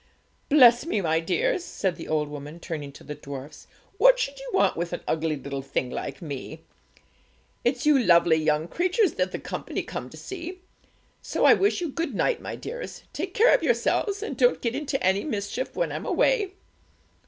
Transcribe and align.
Bless 0.49 0.83
me, 0.87 0.99
my 0.99 1.19
dears!' 1.19 1.63
said 1.63 1.95
the 1.95 2.07
old 2.07 2.27
woman, 2.27 2.59
turning 2.59 2.91
to 2.93 3.03
the 3.03 3.13
dwarfs, 3.13 3.67
'what 3.99 4.17
should 4.17 4.39
you 4.39 4.49
want 4.51 4.75
with 4.75 4.93
an 4.93 5.01
ugly 5.07 5.35
little 5.35 5.61
thing 5.61 5.91
like 5.91 6.23
me? 6.23 6.61
It's 7.63 7.85
you 7.85 7.99
lovely 7.99 8.37
young 8.37 8.67
creatures 8.67 9.13
that 9.13 9.31
the 9.31 9.37
company 9.37 9.83
come 9.83 10.09
to 10.09 10.17
see. 10.17 10.57
So 11.21 11.45
I 11.45 11.53
wish 11.53 11.81
you 11.81 11.89
good 11.89 12.15
night, 12.15 12.41
my 12.41 12.55
dears. 12.55 13.03
Take 13.13 13.35
care 13.35 13.53
of 13.53 13.61
yourselves, 13.61 14.23
and 14.23 14.35
don't 14.35 14.59
get 14.59 14.73
into 14.73 14.97
any 15.03 15.23
mischief 15.23 15.75
when 15.75 15.91
I'm 15.91 16.07
away! 16.07 16.53